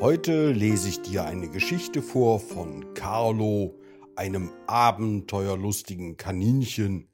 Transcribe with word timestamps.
Heute 0.00 0.52
lese 0.52 0.88
ich 0.88 1.02
dir 1.02 1.26
eine 1.26 1.50
Geschichte 1.50 2.00
vor 2.00 2.40
von 2.40 2.94
Carlo, 2.94 3.78
einem 4.16 4.50
abenteuerlustigen 4.66 6.16
Kaninchen, 6.16 7.10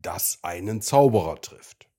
das 0.00 0.38
einen 0.40 0.80
Zauberer 0.80 1.42
trifft. 1.42 1.90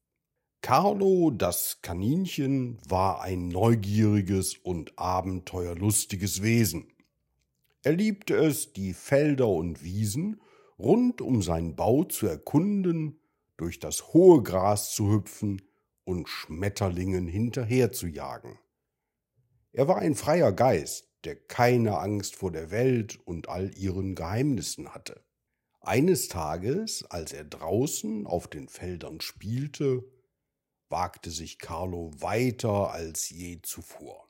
Carlo, 0.61 1.29
das 1.29 1.83
Kaninchen, 1.83 2.79
war 2.89 3.21
ein 3.21 3.49
neugieriges 3.49 4.57
und 4.57 4.97
abenteuerlustiges 4.97 6.41
Wesen. 6.41 6.91
Er 7.83 7.91
liebte 7.91 8.33
es, 8.35 8.73
die 8.73 8.93
Felder 8.95 9.47
und 9.47 9.83
Wiesen 9.83 10.41
rund 10.79 11.21
um 11.21 11.43
seinen 11.43 11.75
Bau 11.75 12.03
zu 12.05 12.25
erkunden, 12.25 13.19
durch 13.57 13.77
das 13.77 14.11
hohe 14.11 14.41
Gras 14.41 14.95
zu 14.95 15.11
hüpfen 15.11 15.61
und 16.03 16.27
Schmetterlingen 16.27 17.27
hinterher 17.27 17.91
zu 17.91 18.07
jagen. 18.07 18.57
Er 19.73 19.87
war 19.87 19.97
ein 19.97 20.15
freier 20.15 20.51
Geist, 20.51 21.07
der 21.23 21.35
keine 21.35 21.99
Angst 21.99 22.35
vor 22.35 22.51
der 22.51 22.71
Welt 22.71 23.19
und 23.25 23.47
all 23.47 23.75
ihren 23.77 24.15
Geheimnissen 24.15 24.93
hatte. 24.93 25.23
Eines 25.79 26.27
Tages, 26.27 27.03
als 27.09 27.33
er 27.33 27.43
draußen 27.43 28.27
auf 28.27 28.47
den 28.47 28.67
Feldern 28.67 29.21
spielte, 29.21 30.03
wagte 30.89 31.31
sich 31.31 31.57
Carlo 31.57 32.11
weiter 32.19 32.91
als 32.91 33.29
je 33.29 33.61
zuvor. 33.61 34.29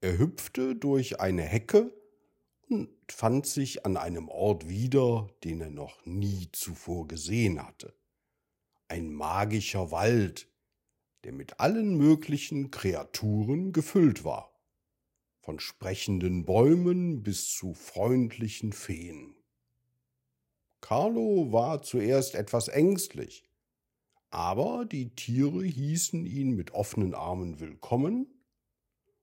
Er 0.00 0.18
hüpfte 0.18 0.76
durch 0.76 1.20
eine 1.20 1.42
Hecke 1.42 1.92
und 2.68 2.90
fand 3.10 3.46
sich 3.46 3.84
an 3.84 3.96
einem 3.96 4.28
Ort 4.28 4.68
wieder, 4.68 5.28
den 5.44 5.60
er 5.60 5.70
noch 5.70 6.04
nie 6.04 6.48
zuvor 6.52 7.08
gesehen 7.08 7.66
hatte. 7.66 7.94
Ein 8.88 9.12
magischer 9.12 9.90
Wald, 9.90 10.49
der 11.24 11.32
mit 11.32 11.60
allen 11.60 11.96
möglichen 11.96 12.70
Kreaturen 12.70 13.72
gefüllt 13.72 14.24
war, 14.24 14.58
von 15.40 15.60
sprechenden 15.60 16.44
Bäumen 16.44 17.22
bis 17.22 17.48
zu 17.48 17.74
freundlichen 17.74 18.72
Feen. 18.72 19.34
Carlo 20.80 21.52
war 21.52 21.82
zuerst 21.82 22.34
etwas 22.34 22.68
ängstlich, 22.68 23.44
aber 24.30 24.86
die 24.86 25.14
Tiere 25.14 25.64
hießen 25.64 26.24
ihn 26.24 26.54
mit 26.54 26.70
offenen 26.72 27.14
Armen 27.14 27.60
willkommen 27.60 28.26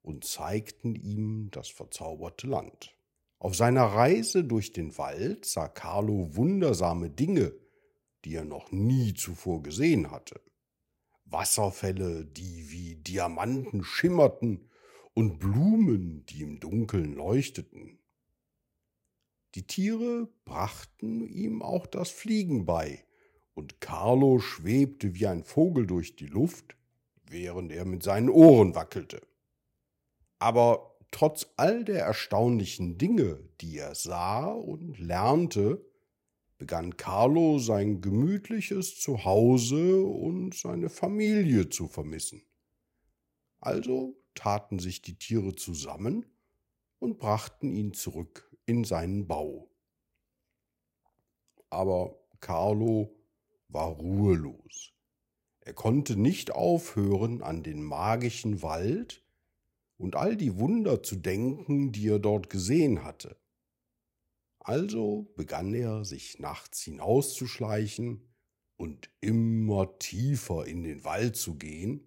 und 0.02 0.23
zeigten 0.23 0.95
ihm 0.95 1.50
das 1.52 1.70
verzauberte 1.70 2.48
Land. 2.48 2.95
Auf 3.40 3.56
seiner 3.56 3.84
Reise 3.84 4.44
durch 4.44 4.73
den 4.73 4.98
Wald 4.98 5.45
sah 5.45 5.68
Carlo 5.68 6.36
wundersame 6.36 7.09
Dinge, 7.09 7.53
die 8.25 8.36
er 8.36 8.45
noch 8.45 8.72
nie 8.72 9.14
zuvor 9.14 9.62
gesehen 9.62 10.12
hatte. 10.12 10.42
Wasserfälle, 11.30 12.25
die 12.25 12.72
wie 12.72 12.95
Diamanten 12.95 13.83
schimmerten, 13.83 14.70
und 15.14 15.39
Blumen, 15.39 16.25
die 16.28 16.44
im 16.44 16.59
Dunkeln 16.59 17.16
leuchteten. 17.16 17.97
Die 19.56 19.66
Tiere 19.66 20.30
brachten 20.45 21.28
ihm 21.28 21.64
auch 21.64 21.88
das 21.88 22.11
Fliegen 22.11 22.66
bei, 22.66 23.03
und 23.56 23.81
Carlo 23.81 24.38
schwebte 24.38 25.16
wie 25.16 25.25
ein 25.25 25.44
Vogel 25.44 25.88
durch 25.88 26.16
die 26.16 26.28
Luft, 26.28 26.75
während 27.25 27.72
er 27.72 27.86
mit 27.86 28.03
seinen 28.03 28.30
Ohren 28.30 28.75
wackelte. 28.75 29.19
Aber 30.38 30.95
trotz 31.09 31.47
all 31.58 31.84
der 31.84 32.03
erstaunlichen 32.06 33.00
Dinge, 33.00 33.39
die 33.59 33.80
er 33.80 33.95
sah 33.95 34.45
und 34.52 35.00
lernte, 35.00 35.84
begann 36.58 36.97
Carlo 36.97 37.59
sein 37.59 38.02
gemütliches 38.02 39.00
Zuhause 39.00 40.03
und 40.03 40.55
seine 40.55 40.89
Familie 40.89 41.69
zu 41.69 41.88
vermissen. 41.88 42.41
Also 43.59 44.16
taten 44.33 44.79
sich 44.79 45.01
die 45.01 45.18
Tiere 45.18 45.56
zusammen 45.56 46.25
und 47.00 47.18
brachten 47.18 47.72
ihn 47.72 47.94
zurück 47.94 48.51
in 48.66 48.84
seinen 48.84 49.28
Bau. 49.28 49.69
Aber 51.69 52.18
Carlo 52.40 53.16
war 53.68 53.89
ruhelos. 53.89 54.94
Er 55.62 55.74
konnte 55.74 56.16
nicht 56.16 56.51
aufhören, 56.51 57.41
an 57.41 57.62
den 57.62 57.84
magischen 57.84 58.62
Wald 58.62 59.24
und 59.97 60.16
all 60.16 60.38
die 60.38 60.57
Wunder 60.57 61.03
zu 61.03 61.18
denken, 61.18 61.91
die 61.91 62.07
er 62.07 62.19
dort 62.19 62.50
gesehen 62.50 63.03
hatte. 63.03 63.35
Also 64.67 65.31
begann 65.38 65.73
er, 65.73 66.03
sich 66.03 66.39
nachts 66.39 66.81
hinauszuschleichen 66.81 68.28
und 68.75 69.09
immer 69.22 69.97
tiefer 69.97 70.66
in 70.66 70.83
den 70.83 71.05
Wald 71.05 71.38
zu 71.38 71.55
gehen, 71.55 72.05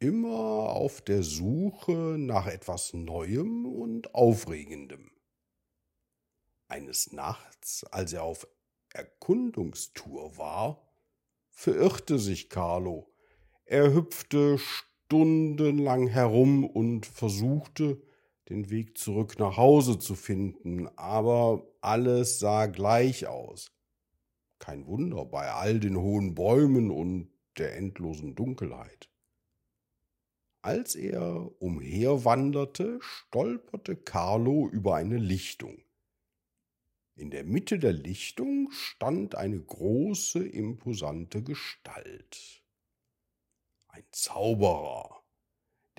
immer 0.00 0.26
auf 0.74 1.00
der 1.00 1.22
Suche 1.22 2.16
nach 2.18 2.48
etwas 2.48 2.92
Neuem 2.92 3.66
und 3.66 4.16
Aufregendem. 4.16 5.12
Eines 6.66 7.12
Nachts, 7.12 7.84
als 7.84 8.14
er 8.14 8.24
auf 8.24 8.48
Erkundungstour 8.92 10.36
war, 10.38 10.92
verirrte 11.50 12.18
sich 12.18 12.50
Carlo. 12.50 13.14
Er 13.64 13.94
hüpfte 13.94 14.58
stundenlang 14.58 16.08
herum 16.08 16.64
und 16.64 17.06
versuchte, 17.06 18.02
den 18.50 18.68
Weg 18.68 18.98
zurück 18.98 19.38
nach 19.38 19.56
Hause 19.56 19.98
zu 19.98 20.14
finden, 20.14 20.88
aber 20.96 21.66
alles 21.80 22.40
sah 22.40 22.66
gleich 22.66 23.26
aus. 23.26 23.72
Kein 24.58 24.86
Wunder 24.86 25.24
bei 25.24 25.50
all 25.52 25.80
den 25.80 25.96
hohen 25.96 26.34
Bäumen 26.34 26.90
und 26.90 27.30
der 27.56 27.76
endlosen 27.76 28.34
Dunkelheit. 28.34 29.08
Als 30.62 30.94
er 30.94 31.50
umherwanderte, 31.62 32.98
stolperte 33.00 33.96
Carlo 33.96 34.68
über 34.68 34.96
eine 34.96 35.16
Lichtung. 35.16 35.82
In 37.14 37.30
der 37.30 37.44
Mitte 37.44 37.78
der 37.78 37.92
Lichtung 37.92 38.70
stand 38.72 39.36
eine 39.36 39.60
große, 39.60 40.46
imposante 40.46 41.42
Gestalt. 41.42 42.62
Ein 43.88 44.04
Zauberer. 44.10 44.99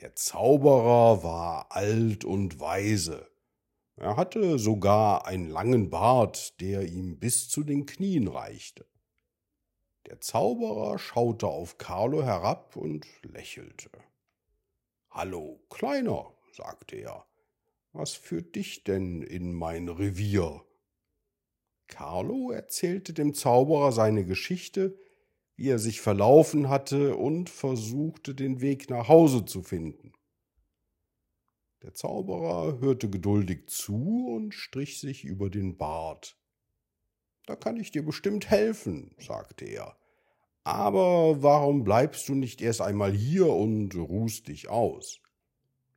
Der 0.01 0.16
Zauberer 0.16 1.22
war 1.22 1.72
alt 1.72 2.25
und 2.25 2.59
weise. 2.59 3.29
Er 3.95 4.17
hatte 4.17 4.57
sogar 4.57 5.28
einen 5.28 5.47
langen 5.47 5.91
Bart, 5.91 6.59
der 6.59 6.88
ihm 6.88 7.19
bis 7.19 7.50
zu 7.50 7.63
den 7.63 7.85
Knien 7.85 8.28
reichte. 8.28 8.88
Der 10.07 10.19
Zauberer 10.19 10.97
schaute 10.97 11.45
auf 11.45 11.78
Carlo 11.78 12.23
herab 12.23 12.75
und 12.75 13.06
lächelte. 13.22 13.91
Hallo, 15.11 15.63
Kleiner, 15.69 16.34
sagte 16.51 16.95
er, 16.95 17.28
was 17.94 18.13
führt 18.13 18.56
dich 18.56 18.84
denn 18.84 19.22
in 19.22 19.53
mein 19.53 19.88
Revier? 19.88 20.66
Carlo 21.85 22.50
erzählte 22.50 23.13
dem 23.13 23.35
Zauberer 23.35 23.91
seine 23.91 24.25
Geschichte, 24.25 24.97
wie 25.61 25.69
er 25.69 25.77
sich 25.77 26.01
verlaufen 26.01 26.69
hatte 26.69 27.16
und 27.16 27.47
versuchte 27.47 28.33
den 28.33 28.61
Weg 28.61 28.89
nach 28.89 29.07
Hause 29.07 29.45
zu 29.45 29.61
finden. 29.61 30.11
Der 31.83 31.94
Zauberer 31.94 32.79
hörte 32.79 33.11
geduldig 33.11 33.67
zu 33.67 34.25
und 34.35 34.55
strich 34.55 34.99
sich 34.99 35.23
über 35.23 35.51
den 35.51 35.77
Bart. 35.77 36.35
Da 37.45 37.55
kann 37.55 37.77
ich 37.77 37.91
dir 37.91 38.03
bestimmt 38.03 38.49
helfen, 38.49 39.13
sagte 39.19 39.66
er. 39.66 39.95
Aber 40.63 41.44
warum 41.44 41.83
bleibst 41.83 42.28
du 42.28 42.33
nicht 42.33 42.59
erst 42.61 42.81
einmal 42.81 43.11
hier 43.11 43.45
und 43.45 43.95
ruhst 43.95 44.47
dich 44.47 44.67
aus? 44.67 45.19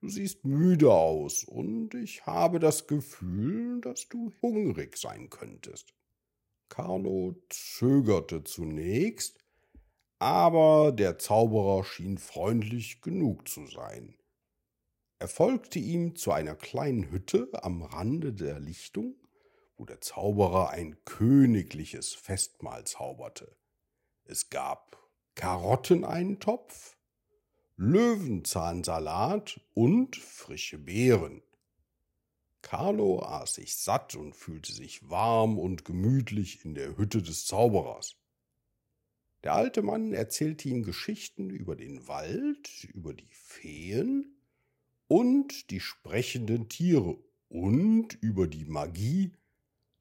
Du 0.02 0.10
siehst 0.10 0.44
müde 0.44 0.92
aus 0.92 1.42
und 1.42 1.94
ich 1.94 2.26
habe 2.26 2.58
das 2.58 2.86
Gefühl, 2.86 3.80
dass 3.80 4.10
du 4.10 4.30
hungrig 4.42 4.98
sein 4.98 5.30
könntest. 5.30 5.94
Carlo 6.68 7.42
zögerte 7.48 8.44
zunächst, 8.44 9.43
aber 10.24 10.90
der 10.90 11.18
Zauberer 11.18 11.84
schien 11.84 12.16
freundlich 12.16 13.02
genug 13.02 13.46
zu 13.46 13.66
sein. 13.66 14.16
Er 15.18 15.28
folgte 15.28 15.78
ihm 15.78 16.16
zu 16.16 16.32
einer 16.32 16.54
kleinen 16.54 17.10
Hütte 17.10 17.50
am 17.52 17.82
Rande 17.82 18.32
der 18.32 18.58
Lichtung, 18.58 19.16
wo 19.76 19.84
der 19.84 20.00
Zauberer 20.00 20.70
ein 20.70 20.96
königliches 21.04 22.14
Festmahl 22.14 22.84
zauberte. 22.84 23.54
Es 24.24 24.48
gab 24.48 24.96
Karotteneintopf, 25.34 26.96
Löwenzahnsalat 27.76 29.60
und 29.74 30.16
frische 30.16 30.78
Beeren. 30.78 31.42
Carlo 32.62 33.22
aß 33.22 33.56
sich 33.56 33.76
satt 33.76 34.14
und 34.14 34.34
fühlte 34.34 34.72
sich 34.72 35.10
warm 35.10 35.58
und 35.58 35.84
gemütlich 35.84 36.64
in 36.64 36.74
der 36.74 36.96
Hütte 36.96 37.20
des 37.20 37.44
Zauberers. 37.44 38.16
Der 39.44 39.54
alte 39.54 39.82
Mann 39.82 40.12
erzählte 40.12 40.68
ihm 40.68 40.82
Geschichten 40.82 41.50
über 41.50 41.76
den 41.76 42.08
Wald, 42.08 42.84
über 42.94 43.12
die 43.12 43.30
Feen 43.30 44.36
und 45.06 45.70
die 45.70 45.80
sprechenden 45.80 46.68
Tiere 46.70 47.18
und 47.50 48.14
über 48.22 48.46
die 48.46 48.64
Magie, 48.64 49.32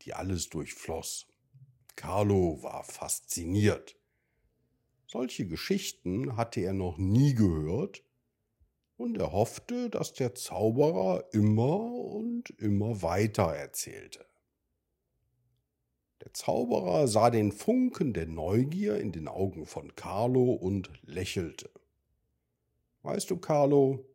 die 0.01 0.13
alles 0.13 0.49
durchfloss. 0.49 1.27
Carlo 1.95 2.63
war 2.63 2.85
fasziniert. 2.85 3.97
Solche 5.07 5.45
Geschichten 5.45 6.37
hatte 6.37 6.61
er 6.61 6.73
noch 6.73 6.97
nie 6.97 7.35
gehört, 7.35 8.03
und 8.95 9.17
er 9.17 9.31
hoffte, 9.31 9.89
dass 9.89 10.13
der 10.13 10.35
Zauberer 10.35 11.25
immer 11.33 11.93
und 11.93 12.51
immer 12.51 13.01
weiter 13.01 13.53
erzählte. 13.53 14.25
Der 16.23 16.33
Zauberer 16.33 17.09
sah 17.09 17.29
den 17.29 17.51
Funken 17.51 18.13
der 18.13 18.27
Neugier 18.27 18.97
in 18.97 19.11
den 19.11 19.27
Augen 19.27 19.65
von 19.65 19.93
Carlo 19.95 20.53
und 20.53 20.89
lächelte. 21.01 21.69
Weißt 23.01 23.29
du, 23.29 23.37
Carlo, 23.37 24.05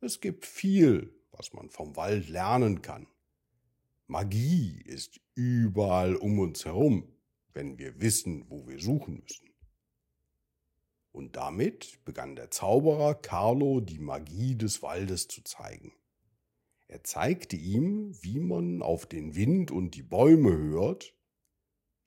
es 0.00 0.20
gibt 0.20 0.46
viel, 0.46 1.12
was 1.30 1.52
man 1.52 1.68
vom 1.68 1.94
Wald 1.96 2.30
lernen 2.30 2.80
kann. 2.80 3.06
Magie 4.06 4.80
ist 4.86 5.20
überall 5.34 6.16
um 6.16 6.38
uns 6.38 6.64
herum, 6.64 7.12
wenn 7.52 7.76
wir 7.76 8.00
wissen, 8.00 8.46
wo 8.48 8.66
wir 8.66 8.80
suchen 8.80 9.20
müssen. 9.22 9.50
Und 11.12 11.36
damit 11.36 12.02
begann 12.06 12.34
der 12.34 12.50
Zauberer 12.50 13.14
Carlo 13.14 13.80
die 13.80 13.98
Magie 13.98 14.54
des 14.54 14.82
Waldes 14.82 15.28
zu 15.28 15.44
zeigen. 15.44 15.92
Er 16.86 17.04
zeigte 17.04 17.56
ihm, 17.56 18.16
wie 18.22 18.40
man 18.40 18.80
auf 18.80 19.04
den 19.04 19.34
Wind 19.34 19.70
und 19.70 19.94
die 19.94 20.02
Bäume 20.02 20.56
hört, 20.56 21.12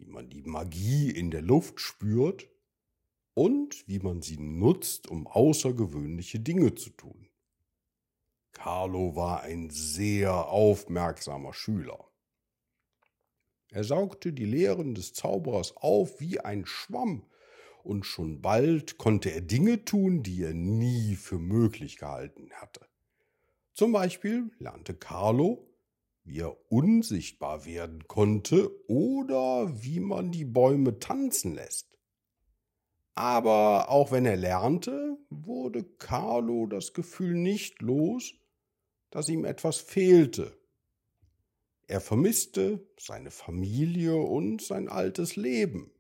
wie 0.02 0.10
man 0.10 0.30
die 0.30 0.42
Magie 0.42 1.12
in 1.12 1.30
der 1.30 1.44
Luft 1.44 1.80
spürt 1.80 2.50
und 3.36 3.88
wie 3.88 4.00
man 4.00 4.22
sie 4.22 4.38
nutzt, 4.38 5.08
um 5.08 5.28
außergewöhnliche 5.28 6.40
Dinge 6.40 6.76
zu 6.76 6.90
tun. 6.90 7.30
Carlo 8.52 9.16
war 9.16 9.44
ein 9.44 9.70
sehr 9.70 10.48
aufmerksamer 10.48 11.54
Schüler. 11.54 12.10
Er 13.70 13.84
saugte 13.84 14.34
die 14.34 14.46
Lehren 14.46 14.96
des 14.96 15.14
Zauberers 15.14 15.78
auf 15.78 16.20
wie 16.20 16.40
ein 16.40 16.66
Schwamm, 16.66 17.26
und 17.84 18.06
schon 18.06 18.42
bald 18.42 19.00
konnte 19.00 19.32
er 19.32 19.42
Dinge 19.42 19.86
tun, 19.86 20.22
die 20.22 20.44
er 20.44 20.54
nie 20.54 21.16
für 21.16 21.40
möglich 21.40 21.98
gehalten 21.98 22.52
hatte. 22.54 22.86
Zum 23.74 23.92
Beispiel 23.92 24.52
lernte 24.60 24.94
Carlo, 24.94 25.71
wie 26.24 26.40
er 26.40 26.56
unsichtbar 26.72 27.66
werden 27.66 28.08
konnte 28.08 28.72
oder 28.88 29.84
wie 29.84 30.00
man 30.00 30.32
die 30.32 30.46
Bäume 30.46 31.00
tanzen 31.00 31.56
lässt. 31.56 31.98
Aber 33.16 33.90
auch 33.90 34.12
wenn 34.12 34.26
er 34.26 34.38
lernte, 34.38 35.18
wurde 35.30 35.84
Carlo 35.84 36.66
das 36.68 36.94
Gefühl 36.94 37.36
nicht 37.36 37.82
los, 37.82 38.34
dass 39.10 39.30
ihm 39.30 39.46
etwas 39.46 39.78
fehlte. 39.78 40.58
Er 41.88 42.00
vermisste 42.00 42.88
seine 42.98 43.32
Familie 43.32 44.16
und 44.16 44.62
sein 44.62 44.88
altes 44.88 45.36
Leben. 45.36 45.92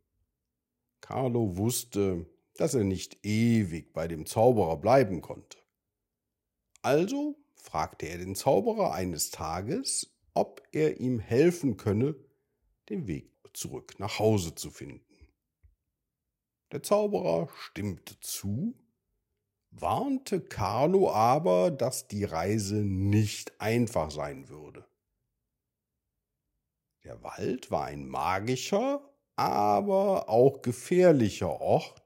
Carlo 1.01 1.57
wusste, 1.57 2.25
dass 2.56 2.74
er 2.74 2.85
nicht 2.85 3.25
ewig 3.25 3.91
bei 3.91 4.07
dem 4.07 4.25
Zauberer 4.25 4.77
bleiben 4.77 5.21
konnte. 5.21 5.57
Also 6.81 7.35
fragte 7.56 8.07
er 8.07 8.17
den 8.17 8.35
Zauberer 8.35 8.94
eines 8.94 9.31
Tages, 9.31 10.11
ob 10.33 10.62
er 10.72 11.00
ihm 11.00 11.19
helfen 11.19 11.78
könne, 11.78 12.16
den 12.89 13.07
Weg 13.07 13.31
zurück 13.54 13.95
nach 14.00 14.19
Hause 14.19 14.56
zu 14.56 14.69
finden. 14.72 15.06
Der 16.72 16.83
Zauberer 16.83 17.50
stimmte 17.54 18.19
zu, 18.22 18.75
warnte 19.72 20.42
Carlo 20.42 21.12
aber, 21.12 21.72
dass 21.72 22.07
die 22.07 22.24
Reise 22.24 22.75
nicht 22.75 23.60
einfach 23.60 24.12
sein 24.12 24.48
würde. 24.48 24.86
Der 27.04 27.24
Wald 27.24 27.72
war 27.72 27.86
ein 27.86 28.07
magischer, 28.07 29.01
aber 29.36 30.30
auch 30.30 30.62
gefährlicher 30.62 31.60
Ort, 31.60 32.00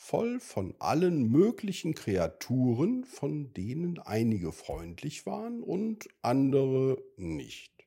voll 0.00 0.40
von 0.40 0.74
allen 0.78 1.30
möglichen 1.30 1.94
Kreaturen, 1.94 3.04
von 3.04 3.52
denen 3.52 3.98
einige 3.98 4.50
freundlich 4.50 5.26
waren 5.26 5.62
und 5.62 6.08
andere 6.22 7.00
nicht. 7.16 7.86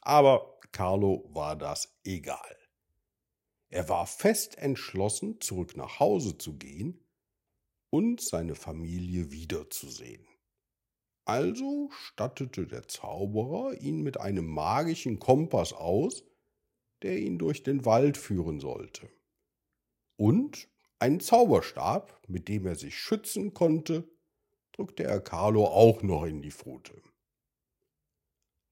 Aber 0.00 0.58
Carlo 0.72 1.24
war 1.32 1.54
das 1.56 1.96
egal. 2.04 2.56
Er 3.68 3.88
war 3.88 4.06
fest 4.08 4.58
entschlossen, 4.58 5.40
zurück 5.40 5.76
nach 5.76 6.00
Hause 6.00 6.36
zu 6.36 6.58
gehen 6.58 7.06
und 7.90 8.20
seine 8.20 8.56
Familie 8.56 9.30
wiederzusehen. 9.30 10.26
Also 11.24 11.90
stattete 11.92 12.66
der 12.66 12.88
Zauberer 12.88 13.80
ihn 13.80 14.02
mit 14.02 14.18
einem 14.18 14.46
magischen 14.46 15.20
Kompass 15.20 15.72
aus, 15.72 16.24
der 17.02 17.18
ihn 17.18 17.38
durch 17.38 17.62
den 17.62 17.84
Wald 17.84 18.16
führen 18.16 18.58
sollte. 18.58 19.08
Und 20.16 20.68
einen 20.98 21.20
Zauberstab, 21.20 22.20
mit 22.28 22.48
dem 22.48 22.66
er 22.66 22.74
sich 22.74 22.98
schützen 22.98 23.54
konnte, 23.54 24.08
drückte 24.72 25.04
er 25.04 25.20
Carlo 25.20 25.66
auch 25.66 26.02
noch 26.02 26.24
in 26.24 26.42
die 26.42 26.50
Pfote. 26.50 27.02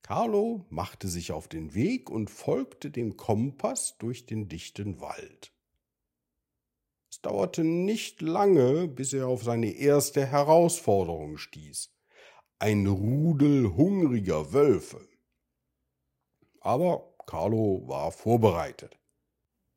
Carlo 0.02 0.66
machte 0.68 1.08
sich 1.08 1.32
auf 1.32 1.48
den 1.48 1.74
Weg 1.74 2.10
und 2.10 2.28
folgte 2.28 2.90
dem 2.90 3.16
Kompass 3.16 3.96
durch 3.96 4.26
den 4.26 4.48
dichten 4.48 5.00
Wald. 5.00 5.54
Es 7.10 7.22
dauerte 7.22 7.64
nicht 7.64 8.20
lange, 8.20 8.86
bis 8.86 9.12
er 9.14 9.28
auf 9.28 9.44
seine 9.44 9.70
erste 9.70 10.26
Herausforderung 10.26 11.38
stieß. 11.38 11.90
Ein 12.58 12.86
Rudel 12.86 13.74
hungriger 13.76 14.52
Wölfe. 14.52 15.08
Aber 16.60 17.14
Carlo 17.24 17.86
war 17.86 18.12
vorbereitet. 18.12 18.98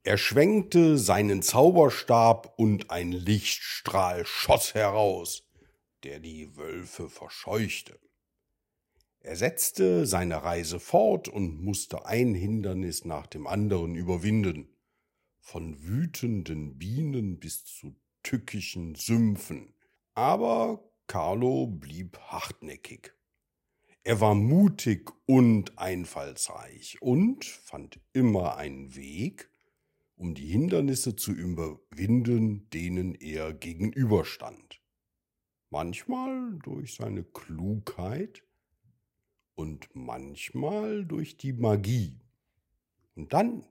Er 0.07 0.17
schwenkte 0.17 0.97
seinen 0.97 1.41
Zauberstab 1.41 2.53
und 2.57 2.91
ein 2.91 3.11
Lichtstrahl 3.11 4.25
schoss 4.25 4.73
heraus, 4.73 5.43
der 6.05 6.21
die 6.21 6.55
Wölfe 6.55 7.09
verscheuchte. 7.09 7.99
Er 9.19 9.35
setzte 9.35 10.05
seine 10.05 10.43
Reise 10.43 10.79
fort 10.79 11.27
und 11.27 11.61
musste 11.61 12.05
ein 12.05 12.33
Hindernis 12.35 13.03
nach 13.03 13.27
dem 13.27 13.47
anderen 13.47 13.95
überwinden, 13.95 14.69
von 15.41 15.83
wütenden 15.83 16.77
Bienen 16.77 17.37
bis 17.37 17.65
zu 17.65 17.93
tückischen 18.23 18.95
Sümpfen. 18.95 19.73
Aber 20.13 20.89
Carlo 21.07 21.67
blieb 21.67 22.17
hartnäckig. 22.17 23.13
Er 24.05 24.21
war 24.21 24.35
mutig 24.35 25.11
und 25.25 25.77
einfallsreich 25.77 26.97
und 27.01 27.43
fand 27.43 27.99
immer 28.13 28.55
einen 28.55 28.95
Weg, 28.95 29.49
um 30.17 30.35
die 30.35 30.47
Hindernisse 30.47 31.15
zu 31.15 31.31
überwinden, 31.31 32.69
denen 32.71 33.15
er 33.15 33.53
gegenüberstand. 33.53 34.81
Manchmal 35.69 36.59
durch 36.59 36.95
seine 36.95 37.23
Klugheit, 37.23 38.43
und 39.57 39.89
manchmal 39.95 41.03
durch 41.03 41.35
die 41.35 41.51
Magie. 41.51 42.21
Und 43.15 43.33
dann, 43.33 43.65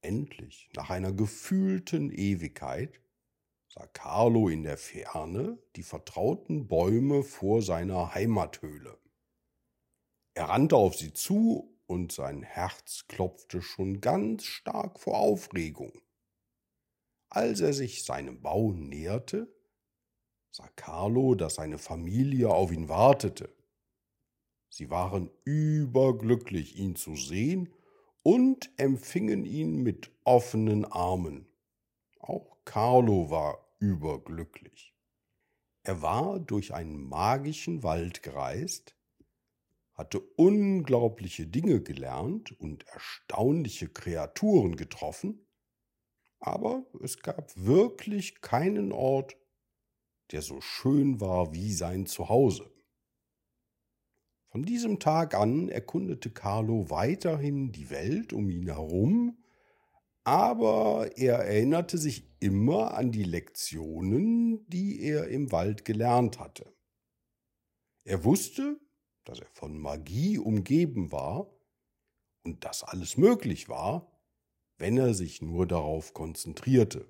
endlich, 0.00 0.70
nach 0.76 0.88
einer 0.88 1.12
gefühlten 1.12 2.10
Ewigkeit, 2.10 3.00
sah 3.68 3.86
Carlo 3.88 4.48
in 4.48 4.62
der 4.62 4.78
Ferne 4.78 5.58
die 5.74 5.82
vertrauten 5.82 6.68
Bäume 6.68 7.24
vor 7.24 7.60
seiner 7.60 8.14
Heimathöhle. 8.14 8.98
Er 10.34 10.44
rannte 10.44 10.76
auf 10.76 10.94
sie 10.94 11.12
zu 11.12 11.71
und 11.92 12.10
sein 12.10 12.42
Herz 12.42 13.04
klopfte 13.06 13.60
schon 13.60 14.00
ganz 14.00 14.44
stark 14.44 14.98
vor 14.98 15.18
Aufregung. 15.18 15.92
Als 17.28 17.60
er 17.60 17.74
sich 17.74 18.04
seinem 18.04 18.40
Bau 18.40 18.72
näherte, 18.72 19.54
sah 20.50 20.68
Carlo, 20.74 21.34
dass 21.34 21.56
seine 21.56 21.76
Familie 21.76 22.48
auf 22.48 22.72
ihn 22.72 22.88
wartete. 22.88 23.54
Sie 24.70 24.88
waren 24.88 25.30
überglücklich, 25.44 26.76
ihn 26.78 26.96
zu 26.96 27.14
sehen 27.14 27.68
und 28.22 28.70
empfingen 28.78 29.44
ihn 29.44 29.82
mit 29.82 30.10
offenen 30.24 30.86
Armen. 30.86 31.46
Auch 32.20 32.56
Carlo 32.64 33.30
war 33.30 33.66
überglücklich. 33.80 34.94
Er 35.82 36.00
war 36.00 36.40
durch 36.40 36.72
einen 36.72 37.06
magischen 37.06 37.82
Wald 37.82 38.22
gereist, 38.22 38.96
hatte 40.02 40.18
unglaubliche 40.18 41.46
Dinge 41.46 41.80
gelernt 41.80 42.58
und 42.60 42.84
erstaunliche 42.88 43.88
Kreaturen 43.88 44.74
getroffen, 44.74 45.46
aber 46.40 46.84
es 47.04 47.20
gab 47.20 47.52
wirklich 47.54 48.40
keinen 48.40 48.90
Ort, 48.90 49.36
der 50.32 50.42
so 50.42 50.60
schön 50.60 51.20
war 51.20 51.54
wie 51.54 51.72
sein 51.72 52.06
Zuhause. 52.06 52.68
Von 54.50 54.64
diesem 54.64 54.98
Tag 54.98 55.34
an 55.34 55.68
erkundete 55.68 56.30
Carlo 56.30 56.90
weiterhin 56.90 57.70
die 57.70 57.88
Welt 57.88 58.32
um 58.32 58.50
ihn 58.50 58.66
herum, 58.66 59.38
aber 60.24 61.16
er 61.16 61.36
erinnerte 61.36 61.96
sich 61.96 62.28
immer 62.40 62.94
an 62.94 63.12
die 63.12 63.22
Lektionen, 63.22 64.66
die 64.66 65.00
er 65.00 65.28
im 65.28 65.52
Wald 65.52 65.84
gelernt 65.84 66.40
hatte. 66.40 66.74
Er 68.02 68.24
wusste, 68.24 68.80
dass 69.24 69.40
er 69.40 69.46
von 69.52 69.78
Magie 69.78 70.38
umgeben 70.38 71.12
war 71.12 71.50
und 72.42 72.64
dass 72.64 72.82
alles 72.82 73.16
möglich 73.16 73.68
war, 73.68 74.10
wenn 74.78 74.98
er 74.98 75.14
sich 75.14 75.42
nur 75.42 75.66
darauf 75.66 76.12
konzentrierte. 76.12 77.06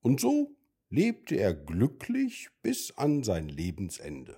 Und 0.00 0.20
so 0.20 0.56
lebte 0.88 1.36
er 1.36 1.54
glücklich 1.54 2.48
bis 2.62 2.92
an 2.96 3.22
sein 3.22 3.48
Lebensende. 3.48 4.36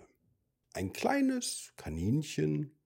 Ein 0.72 0.92
kleines 0.92 1.72
Kaninchen, 1.76 2.76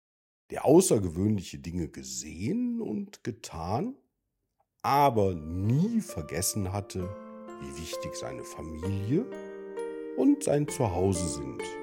der 0.51 0.65
außergewöhnliche 0.65 1.59
Dinge 1.59 1.89
gesehen 1.89 2.81
und 2.81 3.25
getan, 3.25 3.97
aber 4.83 5.35
nie 5.35 6.01
vergessen 6.01 6.73
hatte, 6.73 7.09
wie 7.61 7.81
wichtig 7.81 8.15
seine 8.17 8.45
Familie 8.45 9.27
und 10.17 10.43
sein 10.45 10.67
Zuhause 10.69 11.29
sind. 11.29 11.80